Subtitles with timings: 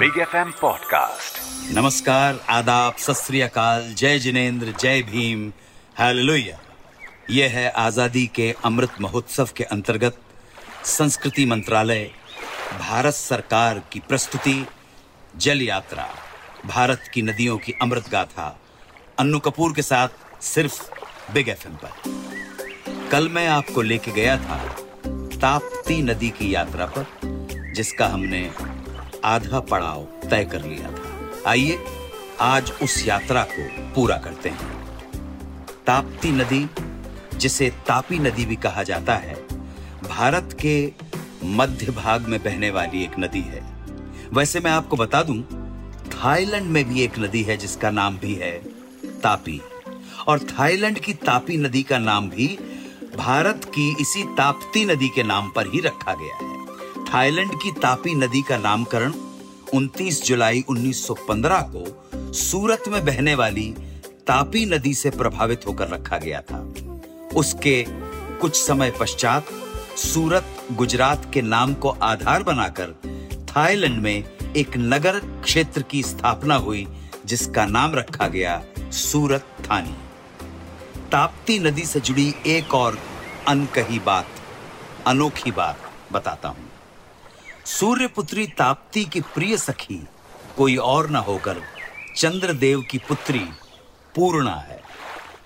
[0.00, 1.38] Big F M podcast
[1.76, 3.32] नमस्कार, आदाब सत
[3.96, 5.52] जय जिनेन्द्र, जय भीम,
[5.98, 6.58] हालेलुया।
[7.30, 10.16] यह है आज़ादी के अमृत महोत्सव के अंतर्गत
[10.84, 12.10] संस्कृति मंत्रालय,
[12.78, 14.66] भारत सरकार की प्रस्तुति,
[15.36, 16.08] जल यात्रा,
[16.66, 18.60] भारत की नदियों की अमृत गाथा,
[19.18, 20.82] अन्नू कपूर के साथ सिर्फ़
[21.32, 24.58] बिग एफ़ एम पर। कल मैं आपको लेके गया था
[25.36, 27.06] ताप्ती नदी की यात्रा पर,
[27.74, 28.50] जिसका हमने
[29.24, 31.78] आधा पड़ाव तय कर लिया था। आइए,
[32.40, 34.86] आज उस यात्रा को पूरा करते हैं।
[35.86, 36.70] ताप्ती नदी,
[37.38, 39.34] जिसे तापी नदी भी कहा जाता है,
[40.08, 40.92] भारत के
[41.44, 43.74] मध्य भाग में बहने वाली एक नदी है।
[44.32, 45.42] वैसे मैं आपको बता दूँ,
[46.10, 48.52] थाईलैंड में भी एक नदी है जिसका नाम भी है
[49.06, 49.60] तापी।
[50.28, 52.58] और थाईलैंड की तापी नदी का नाम भी
[53.16, 56.59] भारत की इसी ताप्ती नदी के नाम पर ही रखा गया है।
[57.14, 59.12] थाईलैंड की तापी नदी का नामकरण
[59.74, 63.74] 29 जुलाई 1915 को सूरत में बहने वाली
[64.26, 66.74] तापी नदी से प्रभावित होकर रखा गया था।
[67.36, 67.84] उसके
[68.40, 69.46] कुछ समय पश्चात
[69.96, 72.94] सूरत, गुजरात के नाम को आधार बनाकर
[73.48, 74.24] थाईलैंड में
[74.56, 76.86] एक नगर क्षेत्र की स्थापना हुई,
[77.26, 79.96] जिसका नाम रखा गया सूरत थानी।
[81.12, 82.98] ताप्ती नदी से जुड़ी एक और
[83.48, 84.26] अनकही बात,
[85.06, 86.69] अनोखी बात बताता हूँ।
[87.66, 90.02] सूर्यपुत्री ताप्ती की प्रिय सखी,
[90.56, 91.56] कोई और न होकर
[92.16, 93.44] चंद्रदेव की पुत्री
[94.14, 94.80] पूर्णा है,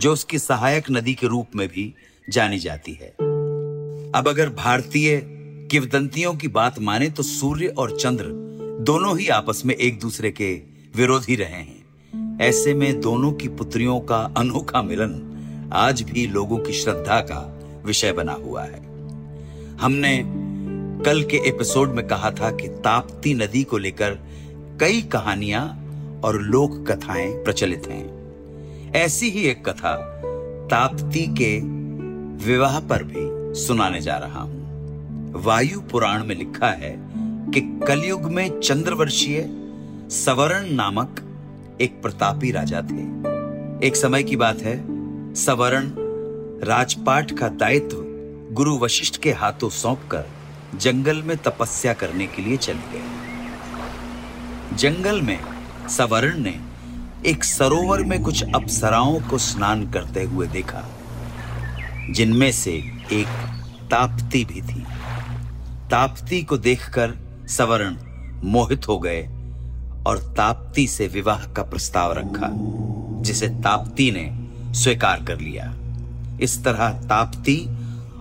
[0.00, 1.94] जो उसकी सहायक नदी के रूप में भी
[2.30, 3.08] जानी जाती है।
[4.12, 5.20] अब अगर भारतीय
[5.70, 8.24] किवदंतियों की बात माने तो सूर्य और चंद्र
[8.80, 10.54] दोनों ही आपस में एक दूसरे के
[10.96, 16.72] विरोधी रहे हैं। ऐसे में दोनों की पुत्रियों का अनोखा मिलन आज भी लोगों की
[16.72, 17.40] श्रद्धा का
[17.86, 18.80] विषय बना हुआ है।
[19.78, 20.41] हमने
[21.04, 24.10] कल के एपिसोड में कहा था कि ताप्ती नदी को लेकर
[24.80, 25.62] कई कहानियाँ
[26.24, 29.96] और लोक कथाएँ प्रचलित हैं। ऐसी ही एक कथा
[30.70, 31.60] ताप्ती के
[32.46, 36.96] विवाह पर भी सुनाने जा रहा हूँ। वायु पुराण में लिखा है
[37.54, 39.40] कि कलयुग में चंद्रवर्षीय
[40.10, 41.20] सवर्ण नामक
[41.80, 43.02] एक प्रतापी राजा थे।
[43.86, 44.76] एक समय की बात है,
[45.34, 45.90] सवर्ण
[46.66, 47.96] राजपाट का दायित्व
[48.54, 50.41] गुरु वशिष्ठ के हाथों सौंपकर
[50.74, 55.38] जंगल में तपस्या करने के लिए चले गए। जंगल में
[55.88, 56.60] सवर्ण ने
[57.26, 60.84] एक सरोवर में कुछ अप्सराओं को स्नान करते हुए देखा,
[62.10, 62.72] जिनमें से
[63.12, 63.26] एक
[63.90, 64.84] ताप्ती भी थी।
[65.90, 67.14] ताप्ती को देखकर
[67.48, 67.96] सवर्ण
[68.44, 69.22] मोहित हो गए
[70.06, 72.48] और ताप्ती से विवाह का प्रस्ताव रखा,
[73.22, 75.72] जिसे ताप्ती ने स्वीकार कर लिया।
[76.40, 77.68] इस तरह ताप्ती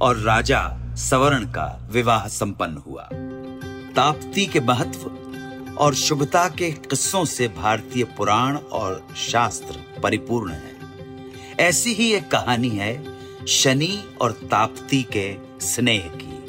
[0.00, 3.08] और राजा सवर्ण का विवाह संपन्न हुआ।
[3.96, 5.10] ताप्ती के महत्व
[5.76, 10.76] और शुभता के किस्सों से भारतीय पुराण और शास्त्र परिपूर्ण है।
[11.60, 16.44] ऐसी ही एक कहानी है शनि और ताप्ती के स्नेह की।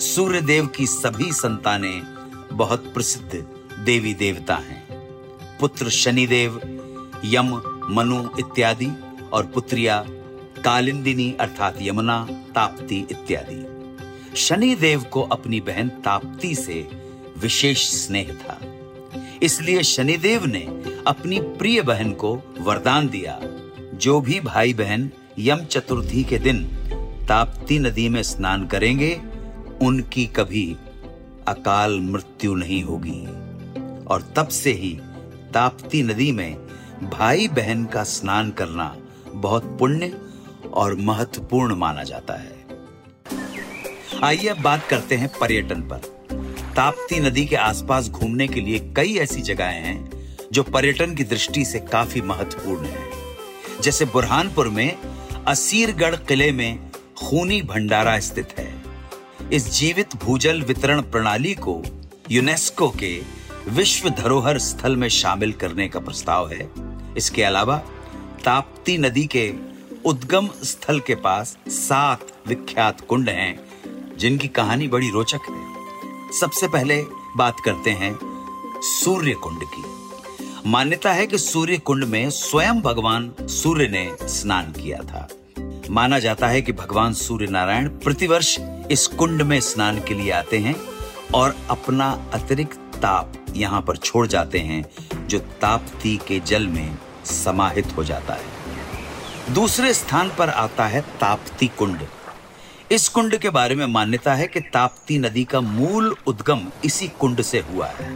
[0.00, 2.02] सूर्य देव की सभी संतानें
[2.52, 3.46] बहुत प्रसिद्ध
[3.84, 4.86] देवी देवता हैं।
[5.60, 6.60] पुत्र शनिदेव,
[7.24, 8.90] यम, मनु इत्यादि
[9.32, 10.04] और पुत्रिया
[10.64, 13.79] कालिंदिनी अर्थात यमुना, ताप्ती इत्यादि।
[14.36, 16.88] शनि देव को अपनी बहन ताप्ती से
[17.38, 18.60] विशेष स्नेह था।
[19.42, 20.60] इसलिए शनिदेव ने
[21.06, 23.40] अपनी प्रिय बहन को वरदान दिया।
[23.94, 26.64] जो भी भाई बहन यम चतुर्थी के दिन
[27.28, 29.22] ताप्ती नदी में स्नान करेंगे,
[29.82, 30.76] उनकी कभी
[31.48, 33.26] अकाल मृत्यु नहीं होगी।
[34.04, 35.00] और तब से ही
[35.54, 36.56] ताप्ती नदी में
[37.02, 38.96] भाई बहन का स्नान करना
[39.32, 40.18] बहुत पुण्य
[40.72, 42.59] और महत्वपूर्ण माना जाता है।
[44.24, 45.98] आइए अब बात करते हैं पर्यटन पर।
[46.76, 50.10] ताप्ती नदी के आसपास घूमने के लिए कई ऐसी जगहें हैं
[50.52, 53.08] जो पर्यटन की दृष्टि से काफ़ी महत्वपूर्ण है।
[53.82, 54.98] जैसे बुरहानपुर में
[55.46, 58.68] असीरगढ़ किले में खूनी भंडारा स्थित है।
[59.52, 61.82] इस जीवित भूजल वितरण प्रणाली को
[62.30, 63.22] यूनेस्को के
[63.68, 66.70] विश्व धरोहर स्थल में शामिल करने का प्रस्ताव है।
[67.16, 67.76] इसके अलावा
[68.44, 69.52] ताप्ती नदी के
[70.04, 73.69] उद्गम स्थल के पास सात विख्यात कुंड हैं
[74.20, 77.06] जिनकी कहानी बड़ी रोचक है। सबसे पहले
[77.36, 78.18] बात करते हैं
[78.82, 79.84] सूर्य कुंड की।
[80.66, 85.28] मान्यता है कि सूर्य कुंड में स्वयं भगवान सूर्य ने स्नान किया था।
[85.90, 88.56] माना जाता है कि भगवान सूर्य नारायण प्रतिवर्ष
[88.90, 90.76] इस कुंड में स्नान के लिए आते हैं
[91.34, 94.84] और अपना अतिरिक्त ताप यहाँ पर छोड़ जाते हैं,
[95.26, 101.66] जो ताप्ती के जल में समाहित हो जाता है। दूसरे स्थान पर आता है ताप्ती
[101.66, 102.00] कुंड।
[102.92, 107.42] इस कुंड के बारे में मान्यता है कि ताप्ती नदी का मूल उद्गम इसी कुंड
[107.42, 108.08] से हुआ है।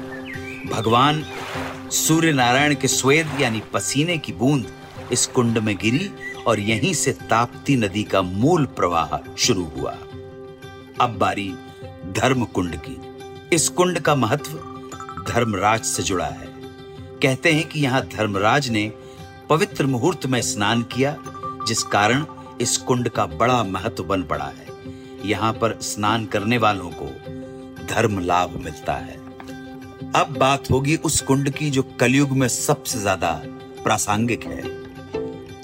[0.66, 1.24] भगवान
[1.90, 4.66] सूर्य नारायण के स्वेद यानी पसीने की बूंद
[5.12, 6.10] इस कुंड में गिरी
[6.46, 9.92] और यहीं से ताप्ती नदी का मूल प्रवाह शुरू हुआ।
[11.00, 11.48] अब बारी
[12.18, 13.00] धर्म कुंड की।
[13.52, 14.52] इस कुंड का महत्व
[15.28, 16.52] धर्मराज से जुड़ा है।
[17.22, 18.92] कहते हैं कि यहाँ धर्मराज ने
[19.48, 21.16] पवित्र मुहूर्त में स्नान किया,
[21.68, 22.24] जिस कारण
[22.60, 24.72] इस कुंड का बड़ा महत्व बन पड़ा है।
[25.24, 27.06] यहाँ पर स्नान करने वालों को
[27.86, 29.16] धर्म लाभ मिलता है।
[30.16, 33.30] अब बात होगी उस कुंड की जो कलयुग में सबसे ज़्यादा
[33.84, 34.62] प्रासंगिक है।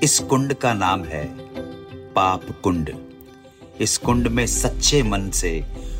[0.03, 1.25] इस कुंड का नाम है
[2.15, 2.91] पाप कुंड।
[3.81, 5.53] इस कुंड में सच्चे मन से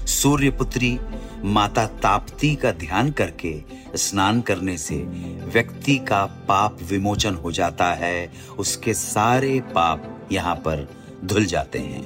[0.09, 0.99] सूर्य पुत्री
[1.45, 3.63] माता ताप्ती का ध्यान करके
[3.97, 4.97] स्नान करने से
[5.45, 10.89] व्यक्ति का पाप विमोचन हो जाता है। उसके सारे पाप यहाँ पर
[11.25, 12.03] धुल जाते हैं।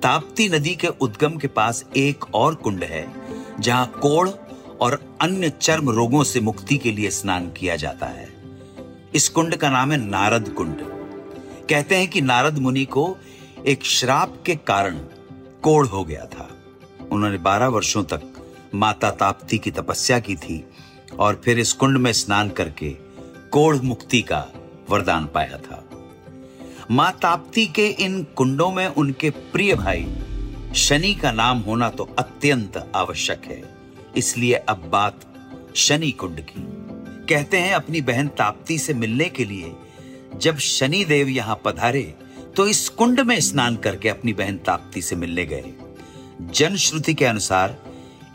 [0.00, 3.06] ताप्ती नदी के उद्गम के पास एक और कुंड है,
[3.60, 4.28] जहाँ कोड़
[4.80, 8.28] और अन्य चर्म रोगों से मुक्ति के लिए स्नान किया जाता है।
[9.14, 10.76] इस कुंड का नाम है नारद कुंड।
[11.68, 13.16] कहते हैं कि नारद मुनि को
[13.66, 14.98] एक श्राप के कारण
[15.62, 16.48] कोड़ हो गया था।
[17.12, 18.37] उन्होंने बारह वर्षों तक
[18.74, 20.64] माता ताप्ती की तपस्या की थी
[21.18, 22.90] और फिर इस कुंड में स्नान करके
[23.50, 24.46] कोढ़ मुक्ति का
[24.90, 25.84] वरदान पाया था।
[26.90, 30.06] माँ ताप्ती के इन कुंडों में उनके प्रिय भाई
[30.76, 33.62] शनि का नाम होना तो अत्यंत आवश्यक है,
[34.16, 35.20] इसलिए अब बात
[35.76, 36.62] शनि कुंड की।
[37.28, 39.72] कहते हैं अपनी बहन ताप्ती से मिलने के लिए,
[40.36, 42.02] जब शनि देव यहाँ पधारे
[42.56, 45.72] तो इस कुंड में स्नान करके अपनी बहन ताप्ती से मिलने गए।
[46.52, 47.76] जनश्रुति के अनुसार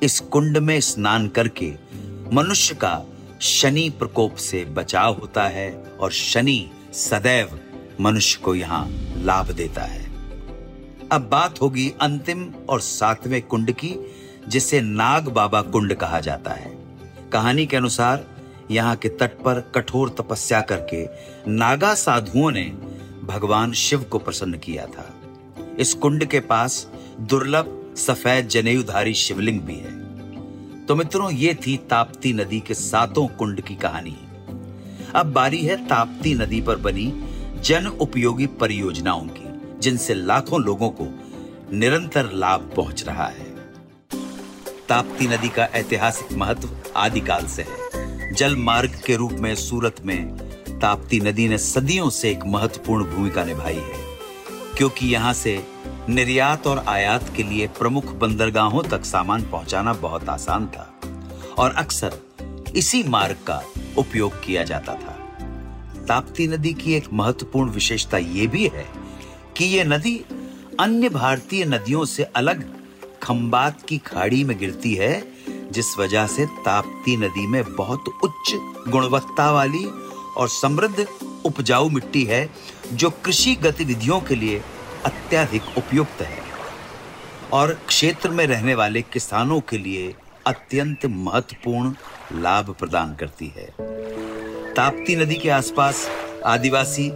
[0.02, 1.74] इस कुंड में स्नान करके
[2.34, 3.06] मनुष्य का
[3.42, 7.60] शनि प्रकोप से बचाव होता है और शनि सदैव
[8.02, 8.88] मनुष्य को यहाँ
[9.18, 10.02] लाभ देता है।
[11.12, 13.96] अब बात होगी अंतिम और सातवें कुंड की,
[14.48, 16.78] जिसे नाग बाबा कुंड कहा जाता है।
[17.34, 18.26] कहानी के अनुसार
[18.72, 21.06] यहाँ के तट पर कठोर तपस्या करके
[21.52, 22.64] नागा साधुओं ने
[23.24, 25.14] भगवान शिव को प्रसन्न किया था।
[25.80, 26.88] इस कुंड के पास
[27.20, 33.62] दुर्लभ सफ़ेद जनेयुधारी शिवलिंग भी है। तो मित्रों, ये थी ताप्ती नदी के सातों कुंड
[33.62, 34.16] की कहानी।
[35.16, 37.12] अब बारी है ताप्ती नदी पर बनी
[37.64, 41.08] जन उपयोगी परियोजनाओं की, जिनसे लाखों लोगों को
[41.74, 43.52] निरंतर लाभ पहुँच रहा है।
[44.90, 50.38] ताप्ती नदी का ऐतिहासिक महत्व आदिकाल से है। जल मार्ग के रूप में सूरत में
[50.80, 54.02] ताप्ती नदी ने सदियों से एक महत्वपूर्ण भूमिका निभाई है,
[54.78, 55.56] क्योंकि यहाँ से
[56.10, 61.00] निर्यात और आयात के लिए प्रमुख बंदरगाहों तक सामान पहुंचाना बहुत आसान था,
[61.58, 62.18] और अक्सर
[62.76, 63.62] इसी मार्ग का
[63.98, 65.18] उपयोग किया जाता था।
[66.08, 68.86] ताप्ती नदी की एक महत्वपूर्ण विशेषता यह भी है
[69.58, 70.16] कि यह नदी
[70.80, 72.66] अन्य भारतीय नदियों से अलग
[73.24, 75.24] खंबात की खाड़ी में गिरती है,
[75.72, 78.54] जिस वजह से ताप्ती नदी में बहुत उच्च
[78.90, 79.86] गुणवत्ता वाली
[80.38, 81.06] और समृद्ध
[81.46, 82.50] उपजाऊ मिट्टी है,
[82.94, 84.62] जो कृषि गतिविधियों के लिए
[85.06, 86.42] अत्यधिक उपयुक्त है
[87.54, 90.14] और क्षेत्र में रहने वाले किसानों के लिए
[90.48, 91.94] अत्यंत महत्वपूर्ण
[92.42, 93.68] लाभ प्रदान करती है।
[94.74, 96.08] ताप्ती नदी के आसपास
[96.46, 97.10] आदिवासी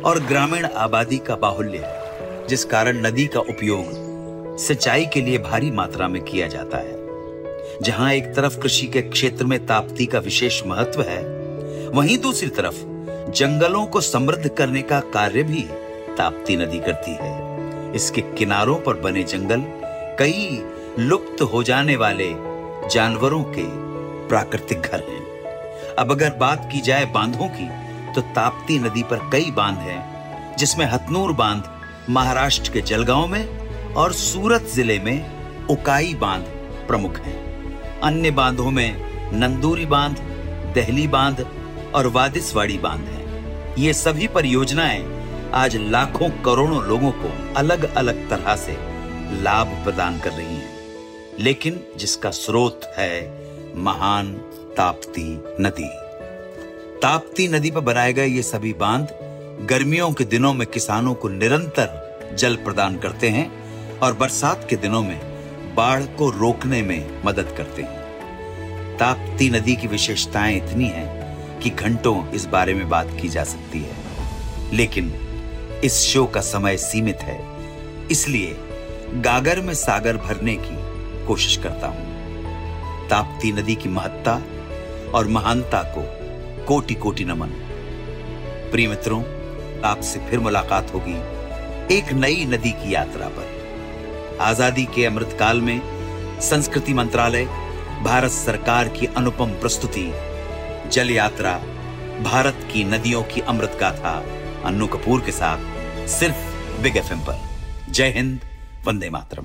[0.00, 5.70] और ग्रामीण आबादी का बाहुल्य है, जिस कारण नदी का उपयोग सिंचाई के लिए भारी
[5.70, 10.62] मात्रा में किया जाता है। जहाँ एक तरफ़ कृषि के क्षेत्र में ताप्ती का विशेष
[10.66, 11.22] महत्व है,
[11.90, 12.84] वहीं दूसरी तरफ़
[13.30, 15.66] जंगलों को समृद्ध करने का कार्य भी
[16.16, 19.62] ताप्ती नदी करती है। इसके किनारों पर बने जंगल
[20.18, 20.62] कई
[20.98, 22.28] लुप्त हो जाने वाले
[22.88, 23.64] जानवरों के
[24.28, 25.22] प्राकृतिक घर हैं।
[25.98, 27.68] अब अगर बात की जाए बांधों की
[28.14, 31.70] तो ताप्ती नदी पर कई बाँध हैं, जिसमें हथनूर बाँध
[32.10, 36.44] महाराष्ट्र के जलगांव में और सूरत ज़िले में उकाई बाँध
[36.88, 40.18] प्रमुख हैं। अन्य बांधों में नंदूरी बाँध,
[40.74, 41.46] दहली बाँध
[41.94, 45.02] और वादिसवाड़ी बाँध हैं। ये सभी परियोजनाएँ
[45.54, 48.72] आज लाखों करोड़ों लोगों को अलग अलग तरह से
[49.42, 50.70] लाभ प्रदान कर रही हैं।
[51.40, 53.44] लेकिन जिसका स्रोत है
[53.76, 54.34] महान
[54.76, 55.88] ताप्ती नदी।
[57.02, 59.08] ताप्ती नदी पर बनाए गए ये सभी बाँध
[59.66, 63.52] गर्मियों के दिनों में किसानों को निरंतर जल प्रदान करते हैं
[63.98, 65.20] और बरसात के दिनों में
[65.74, 68.00] बाढ़ को रोकने में मदद करते हैं।
[68.96, 73.78] ताप्ती नदी की विशेषताएँ इतनी हैं कि घंटों इस बारे में बात की जा सकती
[73.80, 74.04] है।
[74.72, 75.23] लेकिन
[75.84, 77.38] इस शो का समय सीमित है।
[78.10, 78.56] इसलिए
[79.14, 80.76] गागर में सागर भरने की
[81.26, 84.34] कोशिश करता हूँ। ताप्ती नदी की महत्ता
[85.14, 86.04] और महानता को
[86.66, 87.48] कोटि कोटि नमन।
[88.70, 89.20] प्रिय मित्रों,
[89.84, 91.16] आपसे फिर मुलाकात होगी
[91.96, 95.80] एक नई नदी की यात्रा पर। आज़ादी के अमृतकाल में
[96.40, 97.44] संस्कृति मंत्रालय,
[98.04, 100.10] भारत सरकार की अनुपम प्रस्तुति,
[100.92, 101.52] जल यात्रा,
[102.22, 104.16] भारत की नदियों की अमृत गाथा,
[104.64, 105.72] अन्नू कपूर के साथ
[106.08, 107.38] सिर्फ़ बिग एफएम पर।
[107.90, 108.40] जय Hind
[108.86, 109.44] Vande Mataram.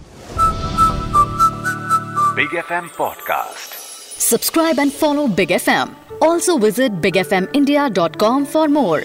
[2.35, 3.77] Big FM podcast
[4.21, 8.67] subscribe and follow big F M also visit big F M India dot com for
[8.67, 9.03] more